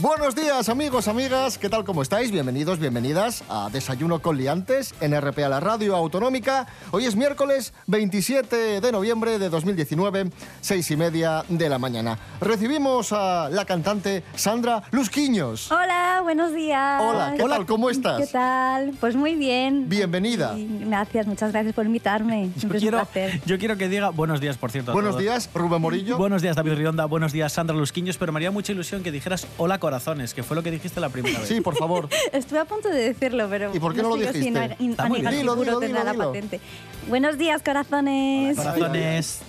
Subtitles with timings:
[0.00, 1.84] Buenos días amigos, amigas, ¿qué tal?
[1.84, 2.30] ¿Cómo estáis?
[2.30, 6.68] Bienvenidos, bienvenidas a Desayuno con Liantes en RPA, la radio autonómica.
[6.92, 10.30] Hoy es miércoles 27 de noviembre de 2019,
[10.60, 12.16] seis y media de la mañana.
[12.40, 15.72] Recibimos a la cantante Sandra Lusquiños.
[15.72, 15.97] Hola,
[16.28, 17.00] buenos días.
[17.02, 17.64] Hola, ¿qué tal?
[17.64, 18.20] ¿Cómo estás?
[18.20, 18.92] ¿Qué tal?
[19.00, 19.88] Pues muy bien.
[19.88, 20.54] Bienvenida.
[20.56, 22.50] Sí, gracias, muchas gracias por invitarme.
[22.54, 23.40] Yo Siempre es un quiero, placer.
[23.46, 24.90] yo quiero que diga buenos días, por cierto.
[24.90, 25.22] a Buenos todos.
[25.22, 26.18] días, Rubén Morillo.
[26.18, 27.06] Buenos días, David Rionda.
[27.06, 28.18] Buenos días, Sandra Lusquiños.
[28.18, 31.08] Pero me haría mucha ilusión que dijeras hola corazones, que fue lo que dijiste la
[31.08, 31.48] primera vez.
[31.48, 32.10] Sí, por favor.
[32.34, 34.76] Estuve a punto de decirlo, pero ¿Y por qué no lo sin dijiste?
[34.80, 35.30] in- Está muy bien.
[35.32, 36.26] Dilo, seguro dilo, la dilo.
[36.26, 36.60] patente.
[37.08, 38.54] Buenos días, corazones.
[38.54, 39.40] Corazones.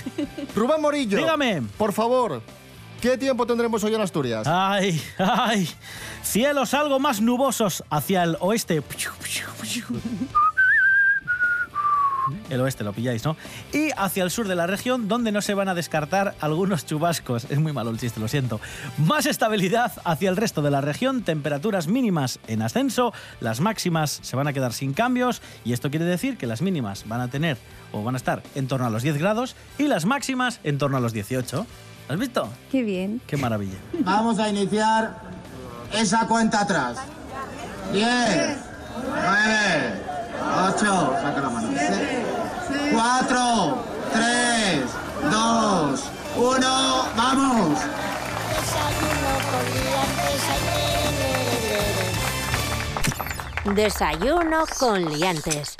[0.56, 1.16] Rubén Morillo.
[1.16, 1.62] Dígame.
[1.78, 2.42] Por favor,
[3.00, 4.48] ¿qué tiempo tendremos hoy en Asturias?
[4.50, 5.68] Ay, ay.
[6.24, 8.82] Cielos algo más nubosos hacia el oeste.
[12.48, 13.36] El oeste, lo pilláis, ¿no?
[13.72, 17.44] Y hacia el sur de la región, donde no se van a descartar algunos chubascos.
[17.50, 18.60] Es muy malo el chiste, lo siento.
[18.98, 24.36] Más estabilidad hacia el resto de la región, temperaturas mínimas en ascenso, las máximas se
[24.36, 27.58] van a quedar sin cambios, y esto quiere decir que las mínimas van a tener
[27.92, 30.96] o van a estar en torno a los 10 grados y las máximas en torno
[30.96, 31.66] a los 18.
[32.08, 32.48] ¿Has visto?
[32.70, 33.20] Qué bien.
[33.26, 33.78] Qué maravilla.
[34.00, 35.33] Vamos a iniciar
[35.94, 36.98] esa cuenta atrás.
[37.92, 38.56] 10,
[39.06, 40.02] 9,
[40.76, 41.68] 8, saca la mano.
[42.92, 44.84] 4, 3,
[45.30, 46.00] 2,
[46.36, 47.78] 1, vamos.
[53.74, 55.76] Desayuno con Liantes.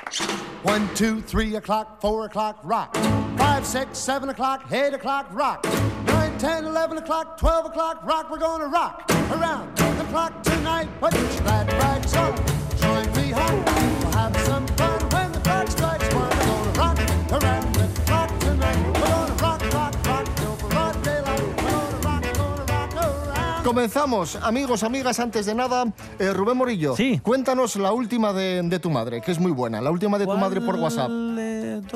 [0.62, 2.96] One, two, three o'clock, four o'clock, rock.
[3.36, 5.66] Five, six, seven o'clock, eight o'clock, rock.
[6.06, 8.30] Nine, ten, eleven o'clock, twelve o'clock, rock.
[8.30, 9.83] We're gonna rock around
[10.14, 10.88] the clock tonight.
[11.00, 12.36] Put your glad rags on.
[12.76, 13.64] Join me home.
[13.64, 14.83] We'll have some fun
[23.64, 25.86] Comenzamos, amigos, amigas, antes de nada,
[26.18, 27.18] eh, Rubén Morillo, Sí.
[27.22, 30.36] cuéntanos la última de, de tu madre, que es muy buena, la última de tu
[30.36, 31.08] madre por WhatsApp.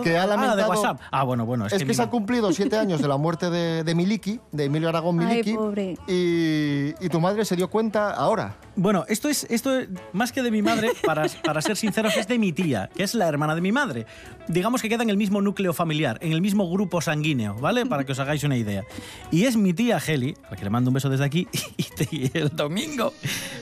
[0.02, 1.00] Que ha Ah, de lamentado- WhatsApp.
[1.10, 1.66] Ah, bueno, bueno.
[1.66, 4.40] Es, Es, que, mi se ha cumplido siete años de la muerte de, de Miliki,
[4.50, 5.98] de Emilio Aragón Ay, Miliki, pobre.
[6.08, 8.56] y, y tu madre se dio cuenta ahora.
[8.80, 12.28] Bueno, esto es, esto es- más que de mi madre, para, para ser sinceros, es
[12.28, 14.06] de mi tía, que es la hermana de mi madre.
[14.46, 17.86] Digamos que queda en el mismo núcleo familiar, en el mismo grupo sanguíneo, ¿vale?
[17.86, 18.84] Para que os hagáis una idea.
[19.32, 21.48] Y es mi tía Heli, a la que le mando un beso desde aquí,
[22.12, 23.12] y el domingo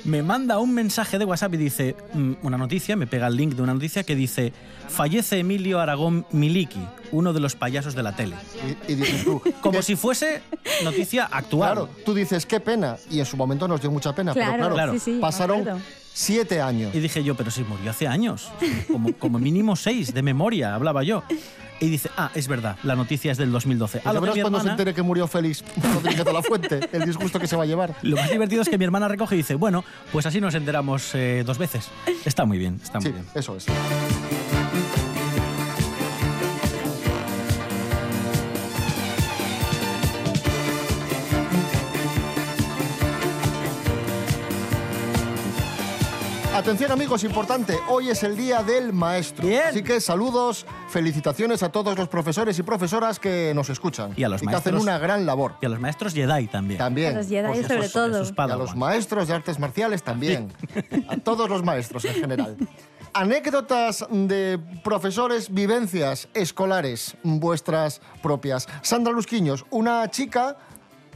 [0.04, 3.54] me manda un mensaje de WhatsApp y dice, mm, una noticia, me pega el link
[3.54, 4.52] de una noticia que dice,
[4.88, 6.84] fallece Emilio Aragón Miliki,
[7.16, 8.36] uno de los payasos de la tele.
[8.88, 10.42] Y, y dices tú, Como si fuese
[10.84, 11.72] noticia actual.
[11.72, 14.74] Claro, tú dices, qué pena, y en su momento nos dio mucha pena, Claro, pero
[14.74, 15.64] claro, sí, sí, me pasaron
[16.12, 16.94] siete años.
[16.94, 18.48] Y dije yo, pero si murió hace años,
[18.90, 21.22] como, como mínimo seis, de memoria, hablaba yo.
[21.78, 23.98] Y dice, ah, es verdad, la noticia es del 2012.
[23.98, 25.62] Pues A ya lo, mi cuando se entere que murió Félix
[25.94, 27.94] Rodríguez de la Fuente, el disgusto que se va a llevar.
[28.00, 31.14] lo más divertido es que mi hermana recoge y dice, bueno, pues así nos enteramos
[31.14, 31.88] eh, dos veces.
[32.24, 33.26] Está muy bien, está muy Sí, bien.
[33.34, 33.66] eso es.
[46.56, 49.46] Atención amigos, importante, hoy es el día del maestro.
[49.46, 49.64] Bien.
[49.68, 54.14] Así que saludos, felicitaciones a todos los profesores y profesoras que nos escuchan.
[54.16, 54.82] Y a los que hacen maestros.
[54.82, 55.56] una gran labor.
[55.60, 56.78] Y a los maestros Jedi también.
[56.78, 57.14] También.
[57.14, 58.22] A los Jedi sobre todo.
[58.22, 60.50] Esos Y a los maestros de artes marciales también.
[61.08, 62.56] A todos los maestros en general.
[63.12, 68.66] Anécdotas de profesores, vivencias escolares, vuestras propias.
[68.80, 70.56] Sandra Lusquiños, una chica,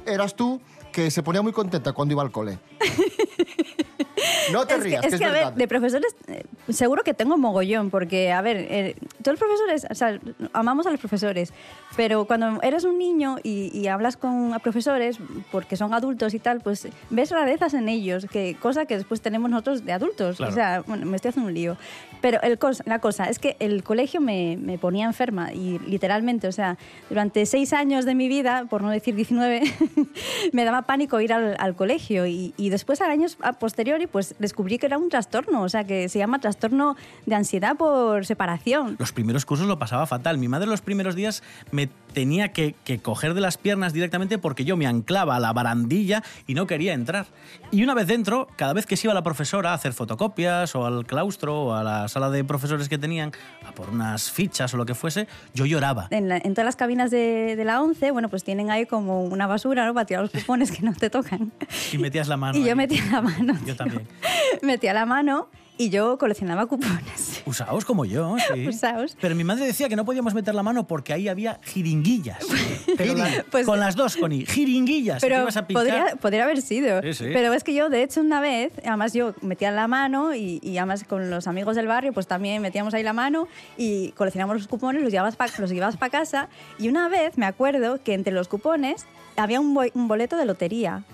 [0.04, 0.60] eras tú,
[0.92, 2.58] que se ponía muy contenta cuando iba al cole.
[4.52, 5.49] No te es rías, que, que es es que, a verdad.
[5.50, 9.87] ver, de profesores eh, seguro que tengo mogollón, porque, a ver, eh, todos los profesores,
[9.91, 10.19] o sea,
[10.52, 11.52] amamos a los profesores,
[11.97, 15.19] pero cuando eres un niño y, y hablas con a profesores,
[15.50, 19.50] porque son adultos y tal, pues ves rarezas en ellos, que cosa que después tenemos
[19.50, 20.37] nosotros de adultos.
[20.37, 20.52] Claro.
[20.52, 21.76] O sea, bueno, me estoy haciendo un lío.
[22.20, 26.49] Pero el cos- la cosa es que el colegio me, me ponía enferma y literalmente,
[26.49, 26.76] o sea,
[27.08, 29.62] durante seis años de mi vida, por no decir 19,
[30.52, 34.35] me daba pánico ir al, al colegio y, y después a años a posteriori pues
[34.40, 36.96] descubrí que era un trastorno, o sea, que se llama trastorno
[37.26, 38.96] de ansiedad por separación.
[38.98, 40.38] Los primeros cursos lo pasaba fatal.
[40.38, 44.64] Mi madre los primeros días me tenía que, que coger de las piernas directamente porque
[44.64, 47.26] yo me anclaba a la barandilla y no quería entrar.
[47.70, 50.86] Y una vez dentro, cada vez que se iba la profesora a hacer fotocopias o
[50.86, 53.32] al claustro o a la sala de profesores que tenían,
[53.66, 56.08] a por unas fichas o lo que fuese, yo lloraba.
[56.10, 59.24] En, la- en todas las cabinas de, de la 11, bueno, pues tienen ahí como
[59.24, 59.94] una basura, ¿no?
[59.94, 61.52] Para tirar los cupones que no te tocan.
[61.92, 62.58] Y metías la mano.
[62.58, 63.54] y yo metía la mano.
[63.60, 63.76] Yo tío.
[63.76, 64.06] también.
[64.62, 65.48] Metía la mano
[65.80, 67.42] y yo coleccionaba cupones.
[67.46, 68.68] Usaos como yo, sí.
[68.68, 69.16] Usaos.
[69.18, 72.38] Pero mi madre decía que no podíamos meter la mano porque ahí había jiringuillas.
[72.98, 75.22] Pero la- Pues- con las dos, Connie, jiringuillas.
[75.22, 75.84] Pero ibas a pinchar.
[75.86, 77.00] podría, podría haber sido.
[77.02, 77.24] Sí, sí.
[77.32, 80.76] Pero es que yo, de hecho, una vez, además yo metía la mano y, y
[80.76, 83.48] además con los amigos del barrio, pues también metíamos ahí la mano
[83.78, 85.50] y coleccionábamos los cupones, los llevabas para
[85.98, 86.48] pa casa.
[86.78, 89.06] Y una vez me acuerdo que entre los cupones
[89.36, 91.04] había un, bo- un boleto de lotería.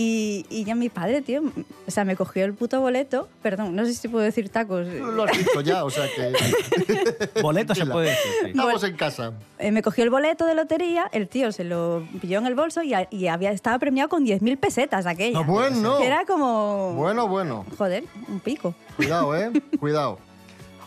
[0.00, 1.42] Y, y ya mi padre, tío,
[1.84, 5.24] o sea, me cogió el puto boleto, perdón, no sé si puedo decir tacos, Lo
[5.24, 8.30] has dicho ya, o sea que Boleto se puede decir.
[8.44, 8.48] sí.
[8.50, 9.32] estamos en casa.
[9.58, 12.80] Eh, me cogió el boleto de lotería, el tío se lo pilló en el bolso
[12.84, 15.40] y, a- y había, estaba premiado con 10.000 pesetas aquella.
[15.40, 15.98] Ah, bueno.
[15.98, 16.92] Era como...
[16.94, 17.66] Bueno, bueno.
[17.76, 18.76] Joder, un pico.
[18.96, 19.50] Cuidado, ¿eh?
[19.80, 20.20] Cuidado.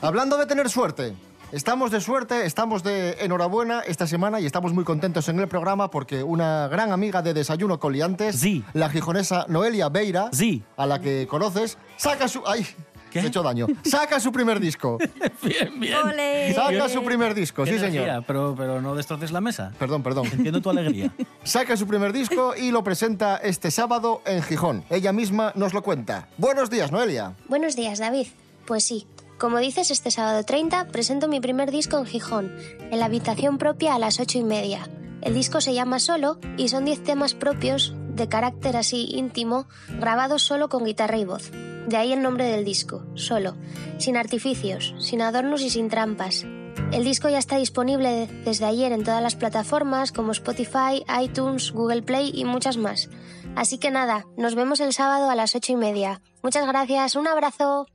[0.02, 1.12] Hablando de tener suerte.
[1.52, 5.92] Estamos de suerte, estamos de enhorabuena esta semana y estamos muy contentos en el programa
[5.92, 8.64] porque una gran amiga de Desayuno con Liantes, Sí.
[8.74, 10.64] la gijonesa Noelia Beira, Sí.
[10.78, 12.42] a la que conoces, saca su...
[12.48, 12.66] ¡Ay!
[13.12, 13.20] ¿Qué?
[13.20, 13.68] Me he hecho daño.
[13.84, 14.98] Saca su primer disco.
[15.44, 15.94] Bien, bien.
[15.98, 16.54] ¡Ole!
[16.54, 18.24] Saca su primer disco, sí energía, señor.
[18.26, 19.74] Pero, pero no destroces la mesa.
[19.78, 20.28] Perdón, perdón.
[20.32, 21.12] Entiendo tu alegría.
[21.44, 24.86] Saca su primer disco y lo presenta este sábado en Gijón.
[24.90, 26.30] Ella misma nos lo cuenta.
[26.38, 27.34] Buenos días, Noelia.
[27.50, 28.28] Buenos días, David.
[28.66, 29.06] Pues sí,
[29.42, 32.56] como dices, este sábado 30 presento mi primer disco en Gijón,
[32.92, 34.88] en la habitación propia a las 8 y media.
[35.24, 39.68] El disco se llama Solo y son 10 temas propios, de carácter así íntimo,
[40.00, 41.50] grabados solo con guitarra y voz.
[41.88, 43.56] De ahí el nombre del disco, Solo,
[43.98, 46.46] sin artificios, sin adornos y sin trampas.
[46.92, 52.04] El disco ya está disponible desde ayer en todas las plataformas como Spotify, iTunes, Google
[52.04, 53.10] Play y muchas más.
[53.56, 56.22] Así que nada, nos vemos el sábado a las 8 y media.
[56.44, 57.88] Muchas gracias, un abrazo.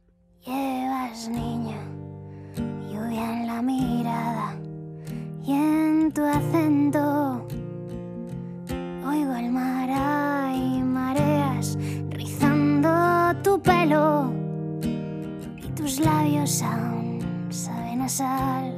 [0.47, 1.77] Llevas, niña,
[2.89, 4.55] lluvia en la mirada
[5.45, 7.45] y en tu acento.
[9.05, 11.77] Oigo el mar hay mareas
[12.11, 12.89] rizando
[13.43, 14.31] tu pelo
[15.57, 17.19] y tus labios aún
[17.51, 18.73] saben a sal.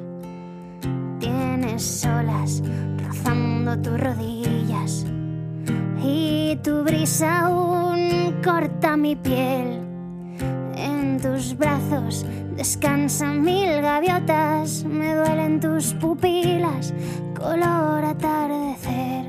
[1.19, 2.62] Tienes olas
[3.06, 5.05] rozando tus rodillas
[6.03, 9.88] y tu brisa aún corta mi piel.
[11.23, 12.25] Tus brazos
[12.56, 16.94] descansan mil gaviotas, me duelen tus pupilas,
[17.37, 19.26] color atardecer.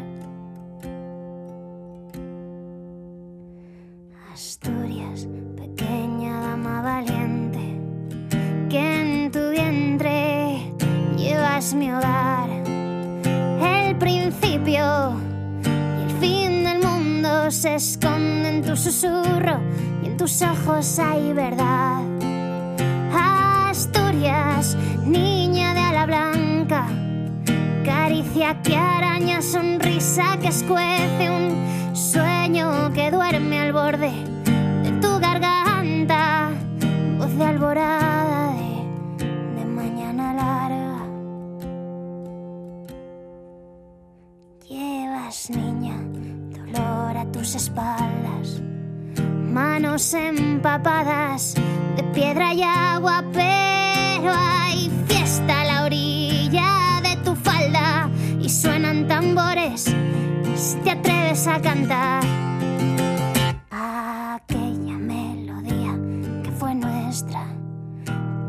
[4.32, 5.28] Asturias,
[5.58, 7.82] pequeña dama valiente,
[8.70, 10.72] que en tu vientre
[11.18, 12.50] llevas mi hogar.
[13.64, 15.16] El principio
[15.64, 19.60] y el fin del mundo se esconde en tu susurro
[20.19, 22.01] tus ojos hay verdad.
[23.69, 24.75] Asturias,
[25.06, 26.88] niña de ala blanca,
[27.86, 34.12] caricia que araña, sonrisa que escuece, un sueño que duerme al borde
[34.83, 36.50] de tu garganta,
[37.18, 39.25] voz de alborada de,
[39.56, 40.98] de mañana larga.
[44.68, 45.95] Llevas, niña,
[46.52, 48.61] dolor a tus espaldas,
[49.50, 51.56] manos empapadas
[51.96, 59.08] de piedra y agua, pero hay fiesta a la orilla de tu falda y suenan
[59.08, 59.94] tambores
[60.56, 62.24] si te atreves a cantar.
[63.72, 65.96] Aquella melodía
[66.44, 67.46] que fue nuestra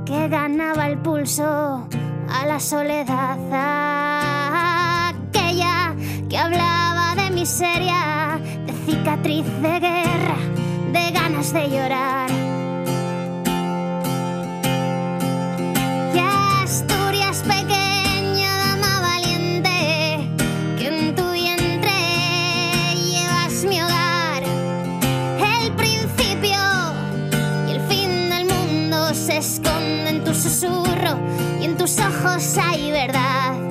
[0.04, 1.88] que ganaba el pulso
[2.28, 3.38] a la soledad.
[5.14, 5.94] Aquella
[6.28, 10.36] que hablaba de miseria, de cicatriz de guerra,
[10.92, 12.30] de ganas de llorar.
[16.14, 20.28] Y Asturias pequeña, dama valiente,
[20.78, 21.92] que en tu vientre
[22.94, 24.42] llevas mi hogar.
[25.62, 26.58] El principio
[27.68, 31.18] y el fin del mundo se esconde en tu susurro
[31.60, 33.69] y en tus ojos hay verdad.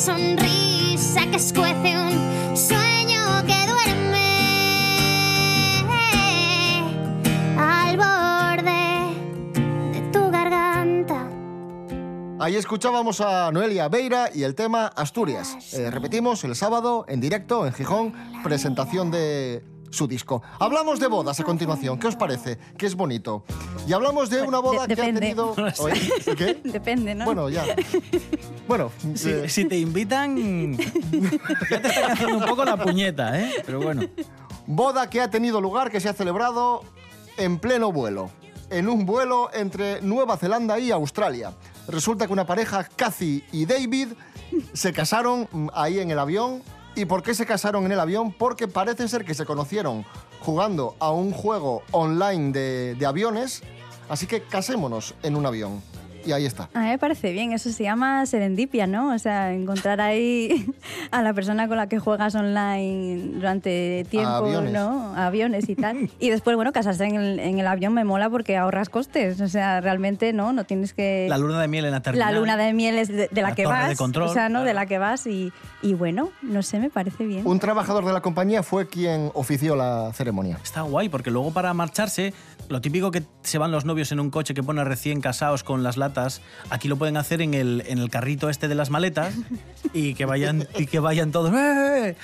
[0.00, 4.28] Sonrisa que escuece un sueño que duerme
[7.58, 9.12] al borde
[9.92, 11.28] de tu garganta.
[12.38, 15.74] Ahí escuchábamos a Noelia Beira y el tema Asturias.
[15.74, 20.42] Eh, repetimos, el sábado, en directo, en Gijón, presentación de su disco.
[20.58, 21.98] Hablamos de bodas a continuación.
[21.98, 22.58] ¿Qué os parece?
[22.78, 23.44] ¿Qué es bonito?
[23.86, 25.54] Y hablamos de una boda De- que ha tenido...
[25.78, 26.60] Oye, ¿Qué?
[26.64, 27.24] Depende, ¿no?
[27.24, 27.64] Bueno, ya.
[28.68, 30.76] Bueno, Si, eh, si te invitan,
[31.70, 33.52] ya te están haciendo un poco la puñeta, ¿eh?
[33.66, 34.02] Pero bueno.
[34.66, 36.82] boda que ha tenido lugar, que se ha celebrado
[37.36, 38.30] en pleno vuelo.
[38.70, 41.52] En un vuelo entre Nueva Zelanda y Australia.
[41.88, 44.08] Resulta que una pareja, Cathy y David,
[44.72, 46.62] se casaron ahí en el avión.
[46.94, 48.32] ¿Y por qué se casaron en el avión?
[48.32, 50.04] Porque parece ser que se conocieron
[50.40, 53.62] jugando a un juego online de, de aviones.
[54.08, 55.82] Así que casémonos en un avión.
[56.26, 56.68] Y ahí está.
[56.74, 59.14] A mí me parece bien, eso se llama serendipia, ¿no?
[59.14, 60.66] O sea, encontrar ahí
[61.10, 64.72] a la persona con la que juegas online durante tiempo, aviones.
[64.72, 65.14] ¿no?
[65.16, 66.10] Aviones y tal.
[66.18, 69.40] Y después, bueno, casarse en el, en el avión me mola porque ahorras costes.
[69.40, 70.52] O sea, realmente, ¿no?
[70.52, 71.26] No tienes que...
[71.28, 72.32] La luna de miel en la terminal.
[72.34, 73.88] La luna de miel es de, de la, La que torre vas.
[73.90, 74.64] de control, o sea, ¿no?
[74.64, 77.46] De la que vas y, y bueno, no sé, me parece bien.
[77.46, 80.58] Un trabajador de la compañía fue quien ofició la ceremonia.
[80.62, 82.32] Está guay, porque luego para marcharse,
[82.70, 85.82] lo típico que se van los novios en un coche que pone recién casados con
[85.82, 89.34] las latas, aquí lo pueden hacer en el, en el carrito este de las maletas
[89.92, 91.52] y que vayan, y que vayan todos.
[91.52, 92.16] ¡eh!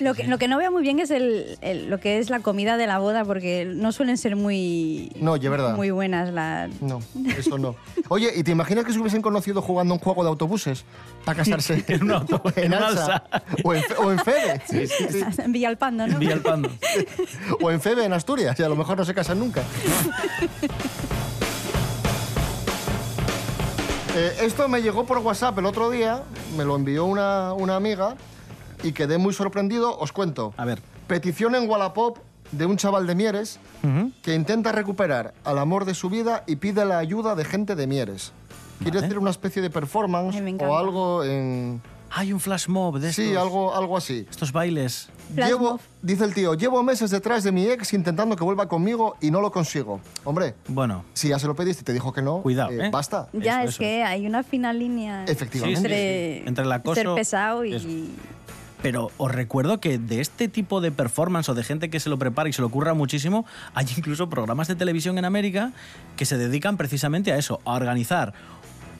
[0.00, 2.40] Lo que, lo que no veo muy bien es el, el- lo que es la
[2.40, 5.76] comida de la boda porque no suelen ser muy, No, oye, verdad.
[5.76, 6.32] muy buenas.
[6.32, 6.68] La...
[6.80, 7.00] No,
[7.36, 7.76] eso no.
[8.08, 10.84] Oye, ¿y te imaginas que se hubiesen conocido jugando un juego de autobuses
[11.24, 13.24] para casarse En un auto- en un Alsa?
[13.62, 14.60] O en, o en Febe.
[14.68, 15.20] Sí, sí, sí.
[15.38, 16.18] En Villalpando, ¿no?
[16.18, 16.70] Villalpando.
[17.60, 18.58] O en Febe, en Asturias.
[18.58, 19.62] Y a lo mejor no se casan nunca.
[24.16, 26.22] Eh, esto me llegó por WhatsApp el otro día.
[26.56, 28.14] Me lo envió una, una amiga
[28.82, 29.96] y quedé muy sorprendido.
[29.98, 30.52] Os cuento.
[30.56, 30.80] A ver.
[31.06, 32.18] Petición en Wallapop
[32.52, 34.10] de un chaval de Mieres Ujú.
[34.22, 37.86] que intenta recuperar al amor de su vida y pide la ayuda de gente de
[37.86, 38.32] Mieres.
[38.80, 39.06] Quiere Vale.
[39.06, 41.80] hacer una especie de performance Ay, o algo en...
[42.14, 44.26] Hay un flash mob de estos, Sí, algo, algo así.
[44.30, 45.08] estos bailes.
[45.34, 45.80] Flash Llevo, mob.
[46.02, 49.40] dice el tío, llevo meses detrás de mi ex intentando que vuelva conmigo y no
[49.40, 49.98] lo consigo.
[50.24, 52.90] Hombre, Bueno, si ya se lo pediste y te dijo que no, Cuidado, eh, ¿eh?
[52.90, 53.28] basta.
[53.32, 55.80] Ya, Eso, es eso que hay una fina línea Efectivamente.
[55.80, 56.48] Sí, sí, entre, sí.
[56.48, 57.74] Entre el acoso- ser pesado y...
[57.74, 57.88] eso.
[58.82, 62.18] Pero os recuerdo que de este tipo de performance o de gente que se lo
[62.18, 65.72] prepara y se lo ocurra muchísimo, hay incluso programas de televisión en América
[66.16, 68.34] que se dedican precisamente a eso, a organizar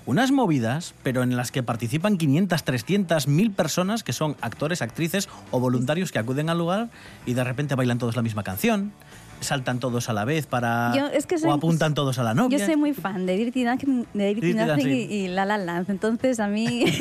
[0.06, 5.28] unas movidas, pero en las que participan 500, 300, 1000 personas que son actores, actrices
[5.50, 6.88] o voluntarios que acuden al lugar
[7.26, 8.92] y de repente bailan todos la misma canción,
[9.42, 12.34] saltan todos a la vez para Yo- es que soy- o apuntan todos a la
[12.34, 12.58] novia.
[12.58, 15.90] Yo soy muy fan de Dirty Dancing, de Dirty Dancing y, y La La Land.
[15.90, 16.84] Entonces, a mí...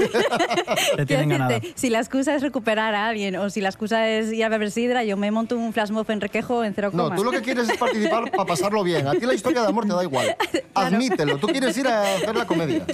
[0.96, 1.42] Te tienen
[1.76, 4.72] si la excusa es recuperar a alguien o si la excusa es ir a beber
[4.72, 7.42] sidra, yo me monto un flash mob en requejo en cero No, tú lo que
[7.42, 9.08] quieres es participar para pasarlo bien.
[9.08, 10.36] A ti la historia de amor te da igual.
[10.74, 11.38] Admítelo.
[11.38, 12.86] Tú quieres ir a hacer la comedia.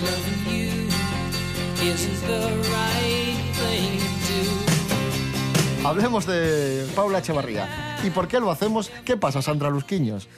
[0.00, 2.38] Loving you isn't the
[2.70, 3.17] right thing to do.
[5.84, 7.98] Hablemos de Paula Echevarría.
[8.04, 8.90] ¿Y por qué lo hacemos?
[9.04, 10.28] ¿Qué pasa, Sandra Lusquiños?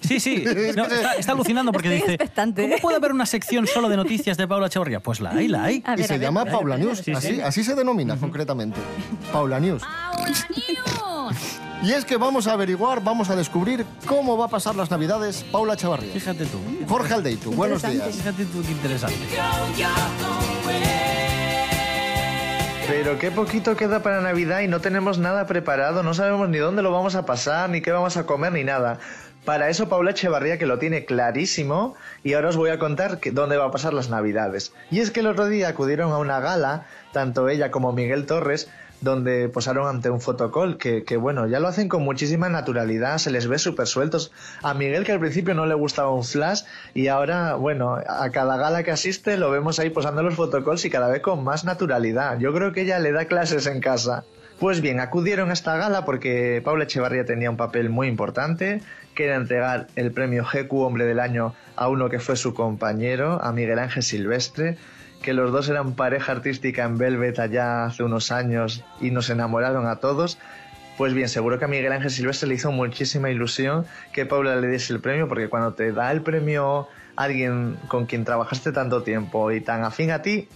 [0.00, 0.44] Sí, sí.
[0.76, 2.62] No, está, está alucinando porque Estoy dice, expectante.
[2.62, 5.00] ¿cómo puede haber una sección solo de noticias de Paula Chavarría?
[5.00, 5.82] Pues la hay, la hay.
[5.86, 6.76] A Y ver, se ver, llama Paula.
[6.78, 6.98] News.
[7.04, 7.40] Sí, así, sí.
[7.40, 8.80] así se denomina concretamente.
[9.32, 9.82] Paula News.
[11.84, 15.44] Y es que vamos a averiguar, vamos a descubrir cómo va a pasar las Navidades
[15.50, 16.12] Paula Chavarría.
[16.12, 16.58] Fíjate tú.
[16.88, 18.12] Jorge Aldeitu, buenos Interesante.
[18.12, 18.16] días.
[18.24, 19.16] Fíjate tú qué interesante.
[22.94, 26.82] Pero qué poquito queda para Navidad y no tenemos nada preparado, no sabemos ni dónde
[26.82, 28.98] lo vamos a pasar, ni qué vamos a comer, ni nada.
[29.46, 33.56] Para eso Paula Echevarría que lo tiene clarísimo y ahora os voy a contar dónde
[33.56, 34.74] va a pasar las Navidades.
[34.90, 38.68] Y es que el otro día acudieron a una gala, tanto ella como Miguel Torres,
[39.02, 43.30] donde posaron ante un fotocall que, que, bueno, ya lo hacen con muchísima naturalidad, se
[43.30, 44.32] les ve súper sueltos.
[44.62, 46.62] A Miguel que al principio no le gustaba un flash
[46.94, 50.90] y ahora, bueno, a cada gala que asiste lo vemos ahí posando los fotocalls y
[50.90, 52.38] cada vez con más naturalidad.
[52.38, 54.24] Yo creo que ella le da clases en casa.
[54.60, 58.80] Pues bien, acudieron a esta gala porque Paula Echevarría tenía un papel muy importante,
[59.16, 63.42] que era entregar el premio GQ Hombre del Año a uno que fue su compañero,
[63.42, 64.76] a Miguel Ángel Silvestre,
[65.22, 69.86] que los dos eran pareja artística en Velvet allá hace unos años y nos enamoraron
[69.86, 70.38] a todos.
[70.98, 74.68] Pues bien, seguro que a Miguel Ángel Silvestre le hizo muchísima ilusión que Paula le
[74.68, 79.50] diese el premio, porque cuando te da el premio alguien con quien trabajaste tanto tiempo
[79.52, 80.48] y tan afín a ti,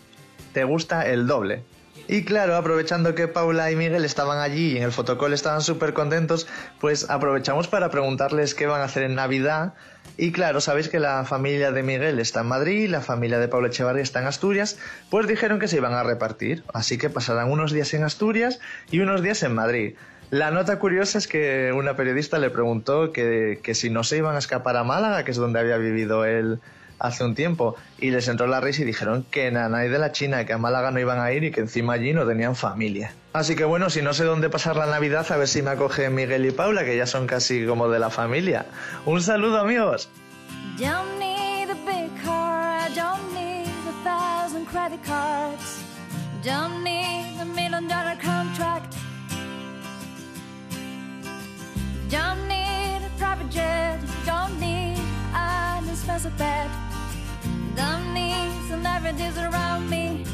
[0.53, 1.63] te gusta el doble.
[2.09, 5.93] Y claro, aprovechando que Paula y Miguel estaban allí y en el fotocall estaban súper
[5.93, 6.47] contentos,
[6.81, 9.75] pues aprovechamos para preguntarles qué van a hacer en Navidad.
[10.17, 13.69] Y claro, sabéis que la familia de Miguel está en Madrid, la familia de Paula
[13.69, 14.79] Echevarría está en Asturias,
[15.11, 16.63] pues dijeron que se iban a repartir.
[16.73, 18.61] Así que pasarán unos días en Asturias
[18.91, 19.97] y unos días en Madrid.
[20.31, 24.37] La nota curiosa es que una periodista le preguntó que, que si no se iban
[24.37, 26.61] a escapar a Málaga, que es donde había vivido él
[26.99, 30.45] hace un tiempo, y les entró la risa y dijeron que Nanay de la China,
[30.45, 33.13] que a Málaga no iban a ir y que encima allí no tenían familia.
[33.33, 36.15] Así que bueno, si no sé dónde pasar la Navidad, a ver si me acogen
[36.15, 38.67] Miguel y Paula, que ya son casi como de la familia.
[39.05, 40.09] Un saludo amigos.
[57.77, 60.25] Don't need celebrities around me.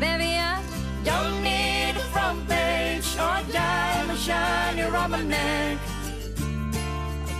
[0.00, 0.62] Baby, I
[1.04, 5.78] don't need a front page or diamond shiny around my neck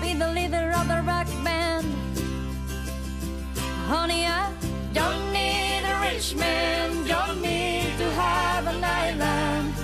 [0.02, 1.86] be the leader of the rock band.
[3.86, 4.52] Honey, I
[4.92, 9.74] don't need a rich man, don't need to have an island.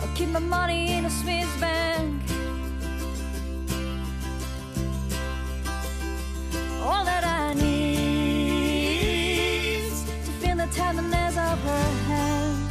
[0.00, 2.22] I'll keep my money in a Swiss bank.
[6.88, 8.70] All that I need
[10.26, 12.70] to feel the tenderness of her hands.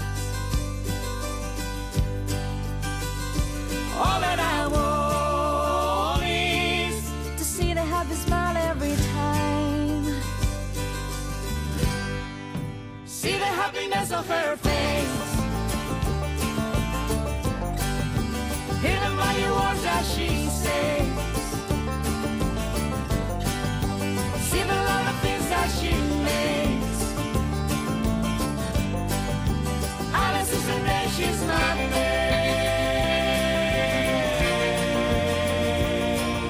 [3.98, 10.06] All that I want is to see the happy smile every time.
[13.06, 15.18] See the happiness of her face.
[18.82, 20.95] Hear the mighty words that she says.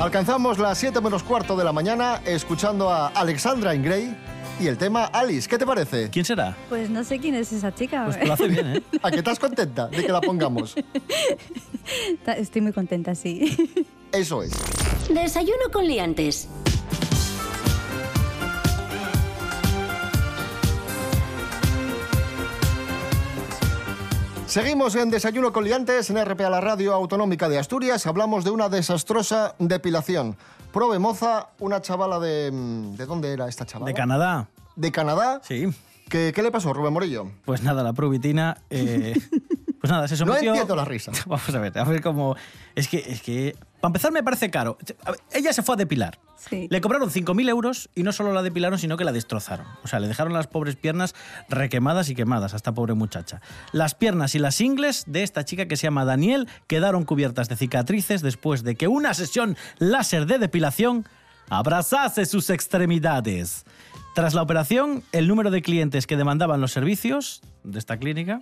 [0.06, 4.16] Alcanzamos las 7 menos cuarto de la mañana escuchando a Alexandra Ingray
[4.60, 5.50] y el tema Alice.
[5.50, 6.12] ¿Qué te parece?
[6.12, 6.56] ¿Quién será?
[6.70, 8.06] Pues no sé quién es esa chica.
[8.06, 8.84] Pues lo hace bien, ¿eh?
[9.02, 10.76] ¿A qué estás contenta de que la pongamos?
[12.38, 13.58] Estoy muy contenta, sí.
[14.12, 14.52] Eso es.
[15.10, 16.50] Desayuno con liantes.
[24.48, 28.06] Seguimos en Desayuno con Liantes en RP a la Radio Autonómica de Asturias.
[28.08, 30.38] Hablamos de una desastrosa depilación.
[30.72, 32.52] Prove Moza, una chavala de...
[32.54, 33.88] mm, ¿De dónde era esta chavala?
[33.90, 34.48] De Canadá.
[34.76, 35.42] ¿De Canadá?
[35.44, 35.68] Sí.
[36.10, 37.32] ¿Qué, qué le pasó, Rubén Morillo?
[37.46, 38.58] Pues nada, la probitina.
[38.70, 39.20] eh,
[39.86, 41.12] pues nada, se No entiendo la risa.
[41.28, 42.36] Vamos a ver, a ver cómo.
[42.74, 43.56] Es que, es que.
[43.82, 44.80] Para empezar, me parece caro.
[45.06, 46.18] Ver, ella se fue a depilar.
[46.38, 46.68] Sí.
[46.72, 49.68] Le cobraron 5.000 euros y no solo la depilaron, sino que la destrozaron.
[49.84, 51.14] O sea, le dejaron las pobres piernas
[51.50, 53.42] requemadas y quemadas a esta pobre muchacha.
[53.74, 57.56] Las piernas y las ingles de esta chica que se llama Daniel quedaron cubiertas de
[57.56, 61.08] cicatrices después de que una sesión láser de depilación
[61.50, 63.66] abrazase sus extremidades.
[64.16, 68.40] Tras la operación, el número de clientes que demandaban los servicios de esta clínica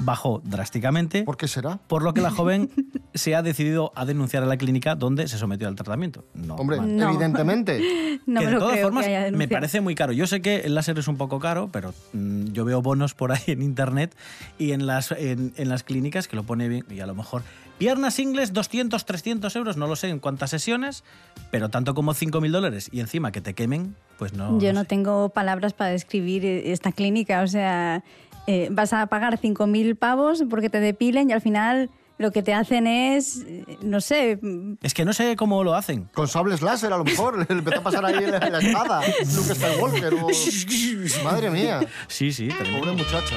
[0.00, 1.22] bajó drásticamente.
[1.24, 1.78] ¿Por qué será?
[1.88, 2.70] Por lo que la joven
[3.14, 6.24] se ha decidido a denunciar a la clínica donde se sometió al tratamiento.
[6.34, 7.10] No, Hombre, No.
[7.10, 8.18] evidentemente.
[8.26, 10.12] No que me de lo todas creo formas me parece muy caro.
[10.12, 13.32] Yo sé que el láser es un poco caro, pero mm, yo veo bonos por
[13.32, 14.14] ahí en internet
[14.58, 17.42] y en las, en, en las clínicas que lo pone bien y a lo mejor
[17.78, 21.04] piernas ingles 200, 300 euros, no lo sé en cuántas sesiones,
[21.50, 24.58] pero tanto como 5.000 dólares y encima que te quemen, pues no.
[24.58, 24.86] Yo no no sé.
[24.88, 27.40] tengo palabras para describir eh, esta clínica.
[27.42, 28.02] O sea,
[28.48, 32.52] eh, vas a pagar 5.000 pavos porque te depilen y al final lo que te
[32.54, 34.40] hacen es, eh, no sé,
[34.82, 36.08] Es que no sé cómo lo hacen.
[36.14, 37.38] Con sables láser, a lo mejor.
[37.48, 39.00] Le empezó a pasar ahí la, la espada.
[39.36, 40.14] Luke Skywalker.
[40.14, 40.28] o-
[41.24, 41.80] Madre mía.
[42.08, 42.80] Sí, sí, tremendo.
[42.80, 43.36] Pobre muchacha.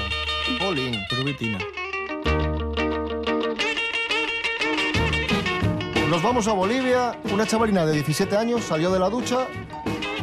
[0.60, 0.96] Jolín.
[1.10, 1.60] Probitina.
[6.10, 7.18] Nos vamos a Bolivia.
[7.34, 9.48] Una chavalina de 17 años salió de la ducha,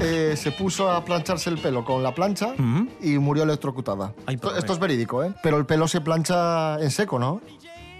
[0.00, 2.54] eh, se puso a plancharse el pelo con la plancha
[3.00, 4.12] y murió electrocutada.
[4.26, 5.34] Ay, esto, esto es verídico, ¿eh?
[5.42, 7.40] Pero el pelo se plancha en seco, ¿no?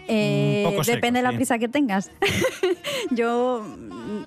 [0.08, 1.36] Eh, poco seco, depende de la sí.
[1.36, 2.10] prisa que tengas.
[3.10, 4.22] yo, mm,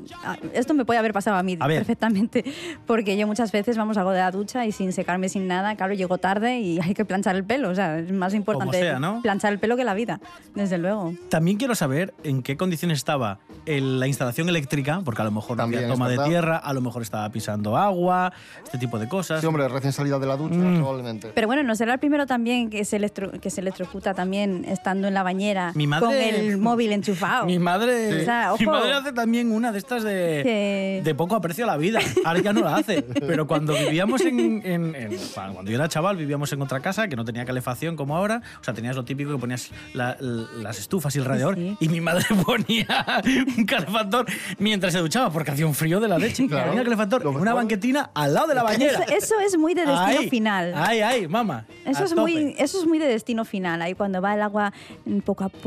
[0.54, 2.44] esto me puede haber pasado a mí A perfectamente,
[2.86, 5.94] porque yo muchas veces vamos algo de la ducha y sin secarme sin nada, claro,
[5.94, 7.70] llego tarde y hay que planchar el pelo.
[7.70, 9.22] O sea, es más importante sea, ¿no?
[9.22, 10.20] planchar el pelo que la vida,
[10.56, 11.13] desde luego.
[11.30, 15.58] También quiero saber en qué condiciones estaba el- la instalación eléctrica, porque a lo mejor
[15.58, 19.41] También había toma de tierra, a lo mejor estaba pisando agua, este tipo de cosas.
[19.41, 20.78] Sí, hombre, recién salida de la ducha, Mm.
[20.78, 21.32] probablemente.
[21.34, 25.08] Pero bueno, no será el primero también que se, electro- que se electrocuta también estando
[25.08, 27.45] en la bañera Mi madre- con el móvil enchufado.
[27.45, 31.36] Mi madre, O sea, mi madre hace también una de estas de, Que- de poco
[31.36, 31.99] aprecio a la vida.
[32.25, 33.01] Ahora ya no la hace.
[33.03, 35.17] Pero cuando vivíamos en, en- en-
[35.53, 38.41] Cuando yo era chaval, vivíamos en otra casa que no tenía calefacción como ahora.
[38.60, 41.57] O sea, tenías lo típico que ponías la- las estufas y el radiador.
[41.57, 43.21] Y mi madre ponía
[43.57, 44.25] un calefactor
[44.60, 46.47] mientras se duchaba porque hacía un frío de la leche.
[46.47, 46.67] Claro.
[46.67, 49.03] Ponía el calefactor en una banquetina al lado de la bañera.
[49.03, 50.73] Eso, eso es muy de destino Ahí, final.
[50.75, 51.65] Ay, ay, mamá.
[51.86, 52.21] Eso es, tope.
[52.21, 54.73] muy, eso es muy de destino final, ahí cuando va el agua
[55.05, 55.61] mm, poco a poco,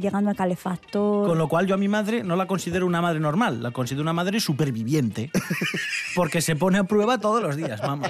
[0.00, 1.28] llegando al calefactor.
[1.28, 4.02] Con lo cual yo a mi madre no la considero una madre normal, la considero
[4.02, 5.30] una madre superviviente.
[6.14, 8.08] Porque se pone a prueba todos los días, mamá.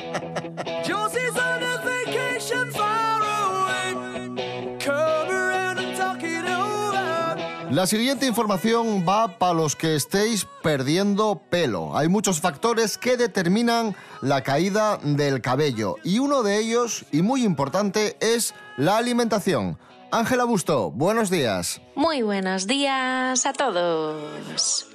[7.74, 11.96] La siguiente información va para los que estéis perdiendo pelo.
[11.96, 17.42] Hay muchos factores que determinan la caída del cabello y uno de ellos, y muy
[17.42, 19.76] importante, es la alimentación.
[20.14, 21.80] Ángela Busto, buenos días.
[21.96, 24.86] Muy buenos días a todos.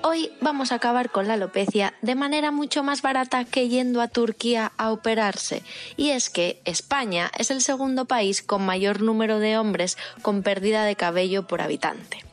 [0.00, 4.08] Hoy vamos a acabar con la alopecia de manera mucho más barata que yendo a
[4.08, 5.62] Turquía a operarse.
[5.98, 10.86] Y es que España es el segundo país con mayor número de hombres con pérdida
[10.86, 12.24] de cabello por habitante.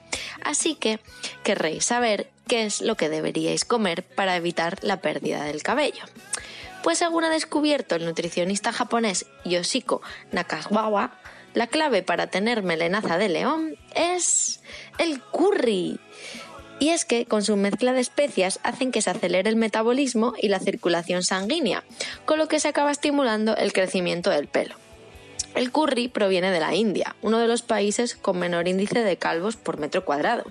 [0.41, 1.01] Así que
[1.43, 6.05] querréis saber qué es lo que deberíais comer para evitar la pérdida del cabello.
[6.81, 11.11] Pues según ha descubierto el nutricionista japonés Yoshiko Nakagawa,
[11.53, 14.61] la clave para tener melenaza de león es
[14.97, 15.99] el curry.
[16.79, 20.47] Y es que con su mezcla de especias hacen que se acelere el metabolismo y
[20.47, 21.83] la circulación sanguínea,
[22.25, 24.75] con lo que se acaba estimulando el crecimiento del pelo.
[25.53, 29.57] El curry proviene de la India, uno de los países con menor índice de calvos
[29.57, 30.45] por metro cuadrado,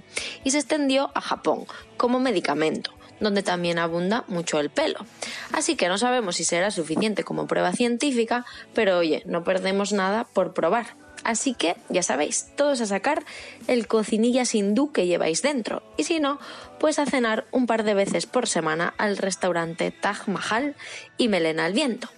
[0.45, 1.65] y se extendió a Japón
[1.97, 5.05] como medicamento, donde también abunda mucho el pelo.
[5.53, 10.25] Así que no sabemos si será suficiente como prueba científica, pero oye, no perdemos nada
[10.25, 10.97] por probar.
[11.23, 13.23] Así que, ya sabéis, todos a sacar
[13.67, 15.83] el cocinillas hindú que lleváis dentro.
[15.97, 16.39] Y si no,
[16.79, 20.77] pues a cenar un par de veces por semana al restaurante Taj Mahal
[21.19, 22.09] y Melena al Viento.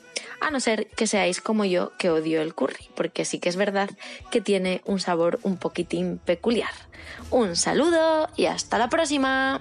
[0.41, 3.57] A no ser que seáis como yo, que odio el curry, porque sí que es
[3.57, 3.91] verdad
[4.31, 6.73] que tiene un sabor un poquitín peculiar.
[7.31, 9.61] Un saludo y hasta la próxima.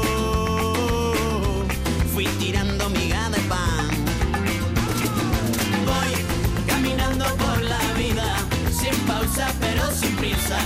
[2.21, 3.89] fui tirando miga de pan.
[5.87, 6.13] Voy
[6.67, 8.35] caminando por la vida,
[8.71, 10.59] sin pausa pero sin prisa,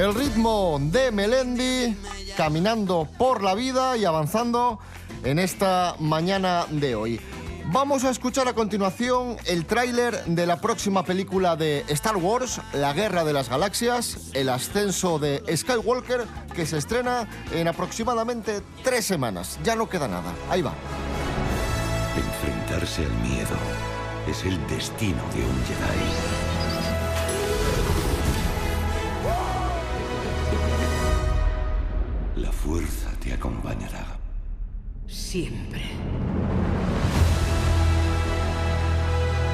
[0.00, 1.94] El ritmo de Melendi
[2.34, 4.78] caminando por la vida y avanzando
[5.24, 7.20] en esta mañana de hoy.
[7.66, 12.94] Vamos a escuchar a continuación el tráiler de la próxima película de Star Wars, La
[12.94, 19.58] Guerra de las Galaxias, el ascenso de Skywalker, que se estrena en aproximadamente tres semanas.
[19.64, 20.32] Ya no queda nada.
[20.48, 20.72] Ahí va.
[22.16, 23.54] Enfrentarse al miedo
[24.26, 26.39] es el destino de un Jedi.
[32.64, 34.18] Fuerza te acompañará.
[35.06, 35.80] Siempre.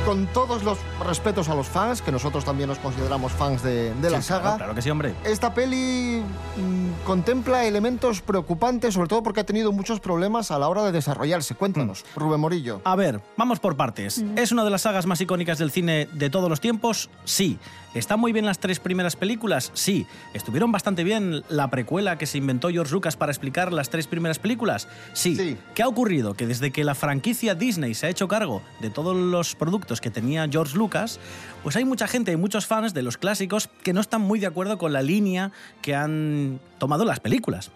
[0.06, 4.08] Con todos los respetos a los fans, que nosotros también nos consideramos fans de, de
[4.10, 4.40] la Sí, saga.
[4.42, 5.14] Claro, claro que sí, hombre.
[5.24, 6.22] Esta peli
[6.56, 10.92] mm, contempla elementos preocupantes, sobre todo porque ha tenido muchos problemas a la hora de
[10.92, 11.56] desarrollarse.
[11.56, 12.20] Cuéntanos, Mm.
[12.20, 12.80] Rubén Morillo.
[12.84, 14.24] A ver, vamos por partes.
[14.36, 17.10] ¿Es una de las sagas más icónicas del cine de todos los tiempos?
[17.24, 17.58] Sí.
[17.94, 19.70] ¿Están muy bien las tres primeras películas?
[19.74, 20.06] Sí.
[20.34, 24.38] ¿Estuvieron bastante bien la precuela que se inventó George Lucas para explicar las tres primeras
[24.38, 24.86] películas?
[25.14, 25.56] Sí.
[25.74, 26.34] ¿Qué ha ocurrido?
[26.34, 30.10] Que desde que la franquicia Disney se ha hecho cargo de todos los productos que
[30.10, 31.18] tenía George Lucas,
[31.62, 34.46] pues hay mucha gente y muchos fans de los clásicos que no están muy de
[34.46, 37.70] acuerdo con la línea que han tomado las películas.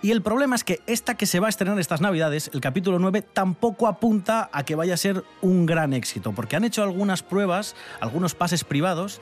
[0.00, 3.00] Y el problema es que esta que se va a estrenar estas navidades, el capítulo
[3.00, 7.24] 9, tampoco apunta a que vaya a ser un gran éxito, porque han hecho algunas
[7.24, 9.20] pruebas, algunos pases privados,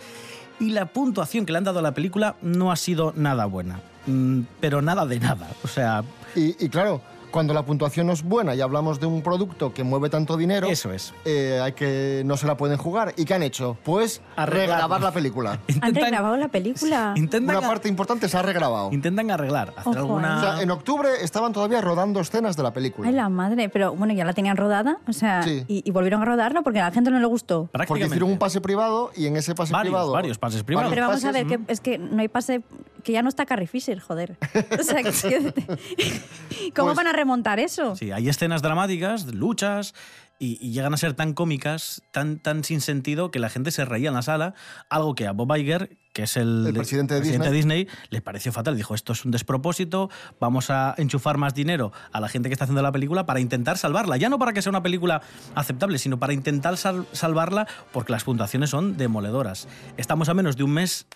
[0.60, 3.80] y la puntuación que le han dado a la película no ha sido nada buena.
[4.06, 5.48] Mm, Pero nada de nada.
[5.64, 6.04] O sea...
[6.34, 7.00] Y, y claro,
[7.36, 10.68] cuando la puntuación no es buena y hablamos de un producto que mueve tanto dinero,
[10.68, 11.12] Eso es.
[11.26, 13.12] eh, hay que no se la pueden jugar.
[13.18, 13.76] ¿Y qué han hecho?
[13.84, 14.68] Pues Arreglar.
[14.70, 15.58] regrabar la película.
[15.82, 17.12] ¿Han regrabado la película?
[17.14, 18.90] Intentan, Una parte importante se ha regrabado.
[18.90, 20.38] intentan arreglar, hacer Ojo, alguna...
[20.38, 23.06] O sea, en octubre estaban todavía rodando escenas de la película.
[23.06, 23.68] Ay, la madre.
[23.68, 24.96] Pero bueno, ya la tenían rodada.
[25.06, 25.62] O sea, Sí.
[25.68, 27.68] y, y volvieron a rodarla porque a la gente no le gustó.
[27.86, 30.12] Porque hicieron un pase privado y en ese pase Varios, privado...
[30.12, 30.88] varios pases privados.
[30.88, 32.62] Pero vamos a ver, que, es que no hay pase.
[33.06, 34.36] Que ya no está Carrie Fisher, joder.
[34.76, 35.12] O sea, que-
[36.74, 37.94] ¿cómo Pues- van a remontar eso?
[37.94, 39.94] Sí, hay escenas dramáticas, luchas,
[40.40, 43.84] y, y llegan a ser tan cómicas, tan, tan sin sentido, que la gente se
[43.84, 44.54] reía en la sala,
[44.90, 48.76] algo que a Bob Iger, que es el, El presidente de Disney, le pareció fatal.
[48.76, 52.64] Dijo, esto es un despropósito, vamos a enchufar más dinero a la gente que está
[52.64, 54.16] haciendo la película para intentar salvarla.
[54.16, 55.22] Ya no para que sea una película
[55.54, 59.68] aceptable, sino para intentar sal- salvarla, porque las puntuaciones son demoledoras.
[59.96, 61.06] Estamos a menos de un mes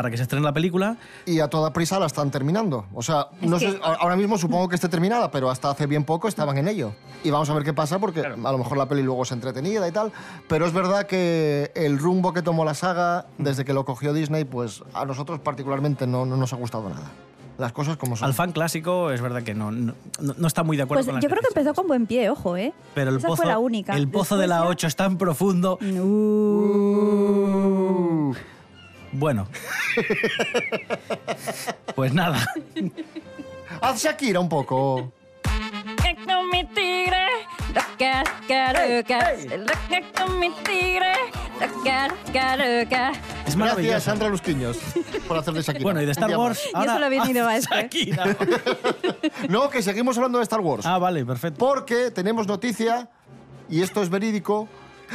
[0.00, 0.96] para que se estrene la película.
[1.26, 2.86] Y a toda prisa la están terminando.
[2.94, 5.86] O sea, no que- sé, a- ahora mismo supongo que esté terminada, pero hasta hace
[5.86, 6.92] bien poco estaban en ello.
[7.22, 9.86] Y vamos a ver qué pasa, porque a lo mejor la peli luego es entretenida
[9.86, 10.10] y tal.
[10.48, 14.44] Pero es verdad que el rumbo que tomó la saga desde que lo cogió Disney,
[14.44, 17.10] pues a nosotros particularmente no, no nos ha gustado nada.
[17.58, 18.24] Las cosas como son.
[18.26, 21.16] Al fan clásico es verdad que no, no, no está muy de acuerdo Pues con
[21.16, 22.72] la yo creo que empezó con buen pie, ojo, ¿eh?
[22.94, 23.94] Pero el Esa pozo, fue la única.
[23.96, 25.78] el pozo de la Después 8 es tan profundo.
[25.82, 28.09] Uh.
[29.12, 29.48] Bueno.
[31.94, 32.46] pues nada.
[33.80, 35.12] Haz Shakira un poco.
[36.52, 37.24] Mi tigre,
[40.38, 41.12] mi tigre.
[43.46, 44.00] Es Gracias, maravilloso.
[44.00, 44.78] Sandra Lusquiños,
[45.28, 45.82] por hacer de Shakira.
[45.82, 46.60] Bueno, y de Star día Wars.
[46.72, 46.86] más.
[46.86, 47.58] Yo solo he venido a.
[47.58, 48.36] Shakira.
[49.48, 50.86] No, que seguimos hablando de Star Wars.
[50.86, 51.58] Ah, vale, perfecto.
[51.58, 53.08] Porque tenemos noticia,
[53.68, 54.68] y esto es verídico.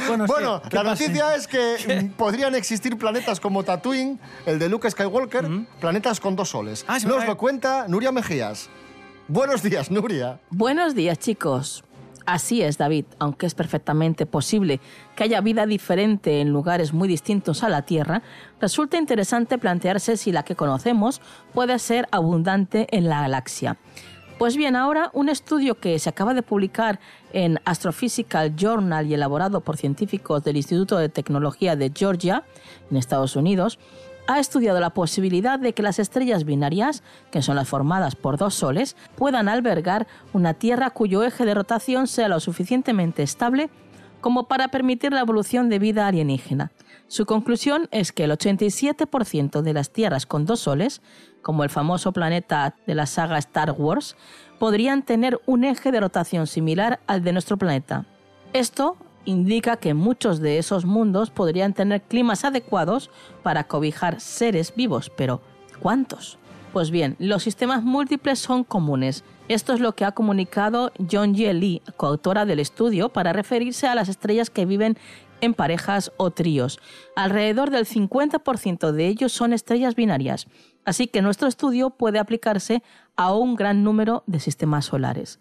[0.06, 1.02] Bueno, sí, Bueno, ¿qué la pasa?
[1.04, 5.48] noticia es que podrían existir planetas como Tatooine, el de Luke Skywalker,
[5.80, 6.84] planetas con dos soles.
[6.88, 8.68] Ah, Nos lo cuenta Nuria Mejías.
[9.28, 10.38] Buenos días, Nuria.
[10.50, 11.82] Buenos días, chicos.
[12.26, 14.80] Así es, David, aunque es perfectamente posible
[15.14, 18.20] que haya vida diferente en lugares muy distintos a la Tierra,
[18.60, 21.20] resulta interesante plantearse si la que conocemos
[21.54, 23.76] puede ser abundante en la galaxia.
[24.38, 27.00] Pues bien, ahora un estudio que se acaba de publicar
[27.32, 32.44] en Astrophysical Journal y elaborado por científicos del Instituto de Tecnología de Georgia,
[32.90, 33.78] en Estados Unidos,
[34.28, 38.54] ha estudiado la posibilidad de que las estrellas binarias, que son las formadas por dos
[38.54, 43.70] soles, puedan albergar una Tierra cuyo eje de rotación sea lo suficientemente estable
[44.20, 46.72] como para permitir la evolución de vida alienígena.
[47.08, 51.02] Su conclusión es que el 87% de las tierras con dos soles,
[51.42, 54.16] como el famoso planeta de la saga Star Wars,
[54.58, 58.06] podrían tener un eje de rotación similar al de nuestro planeta.
[58.52, 63.10] Esto indica que muchos de esos mundos podrían tener climas adecuados
[63.42, 65.40] para cobijar seres vivos, pero
[65.80, 66.38] ¿cuántos?
[66.72, 69.24] Pues bien, los sistemas múltiples son comunes.
[69.48, 73.94] Esto es lo que ha comunicado John Ye Lee, coautora del estudio, para referirse a
[73.94, 74.98] las estrellas que viven
[75.40, 76.80] en parejas o tríos.
[77.14, 80.48] Alrededor del 50% de ellos son estrellas binarias,
[80.84, 82.82] así que nuestro estudio puede aplicarse
[83.14, 85.38] a un gran número de sistemas solares.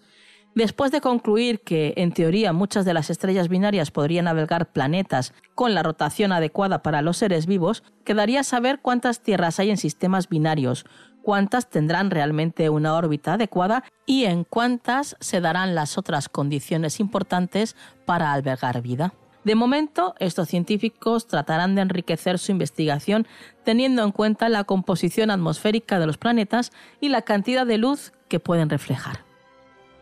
[0.54, 5.74] Después de concluir que, en teoría, muchas de las estrellas binarias podrían albergar planetas con
[5.74, 10.86] la rotación adecuada para los seres vivos, quedaría saber cuántas tierras hay en sistemas binarios,
[11.26, 17.76] cuántas tendrán realmente una órbita adecuada y en cuántas se darán las otras condiciones importantes
[18.06, 19.12] para albergar vida.
[19.44, 23.26] De momento, estos científicos tratarán de enriquecer su investigación
[23.64, 28.40] teniendo en cuenta la composición atmosférica de los planetas y la cantidad de luz que
[28.40, 29.24] pueden reflejar.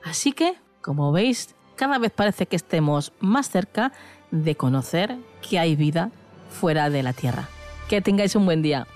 [0.04, 3.94] Así que, como veis, cada vez parece que estemos más cerca
[4.32, 6.12] de conocer que hay vida
[6.50, 7.48] fuera de la Tierra.
[7.88, 8.88] Que tengáis un buen día.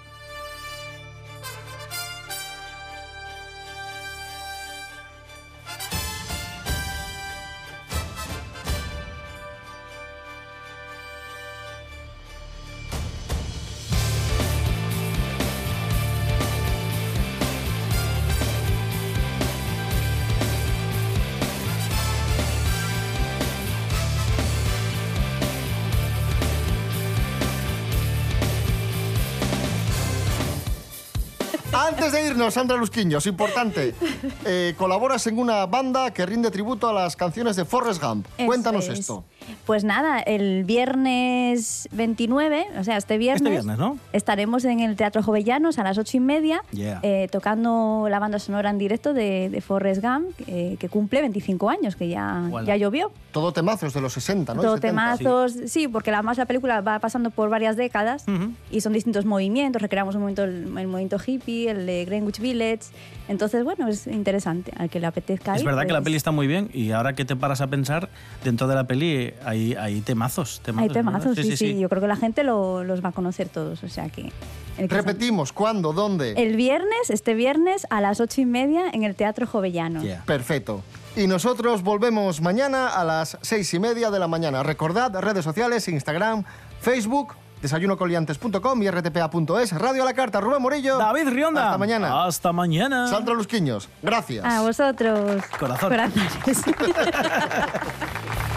[32.08, 33.93] Antes de irnos, Sandra Lusquiños, importante.
[34.46, 38.26] eh, colaboras en una banda que rinde tributo a las canciones de Forrest Gump.
[38.38, 39.00] Eso Cuéntanos es.
[39.00, 39.26] esto.
[39.67, 43.97] Pues nada, el viernes 29, o sea, este viernes, Este viernes, ¿no?
[44.13, 46.99] estaremos en el Teatro Jovellanos a las ocho y media Yeah.
[47.03, 51.69] eh, tocando la banda sonora en directo de, de Forrest Gump, eh, que cumple 25
[51.69, 52.65] años, que ya, Voilà.
[52.67, 53.12] ya llovió.
[53.32, 54.62] Todo temazos de los 60, ¿no?
[54.62, 54.88] Todo 70.
[55.17, 55.88] temazos, sí.
[55.88, 58.25] porque además la película va pasando por varias décadas
[58.71, 62.86] y son distintos movimientos, recreamos un momento, el, el movimiento hippie, el de Greenwich Village,
[63.27, 66.15] entonces bueno, es interesante, al que le apetezca Es ir, verdad que la pues, peli
[66.17, 68.10] está muy bien y ahora que te paras a pensar,
[68.43, 70.89] dentro de la peli hay, hay temazos, temazos.
[70.89, 71.43] Hay temazos, ¿verdad?
[71.43, 73.84] sí, sí, Yo creo que la gente lo- los va a conocer todos.
[73.84, 74.32] O sea que.
[74.78, 75.91] Repetimos, ¿cuándo?
[75.93, 76.34] ¿Dónde?
[76.38, 80.06] El viernes, este viernes, a las ocho y media en el Teatro Jovellanos.
[80.26, 80.84] Perfecto.
[81.15, 84.62] Y nosotros volvemos mañana a las seis y media de la mañana.
[84.62, 86.43] Recordad, redes sociales, Instagram,
[86.80, 91.00] Facebook, desayunocoliantes.com y rtpa.es, Radio a la Carta, Rubén Morillo.
[91.00, 91.65] David Rionda.
[91.65, 92.26] Hasta mañana.
[92.26, 93.08] Hasta mañana.
[93.08, 94.46] Sandra Lusquiños, gracias.
[94.46, 95.41] A vosotros.
[95.60, 95.89] Corazón.
[95.89, 96.34] Corazones.